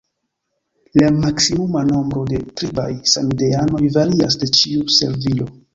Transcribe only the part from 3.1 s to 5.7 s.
samideanoj varias de ĉiu servilo.